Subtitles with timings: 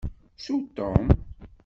[0.35, 1.03] Ttu Tom!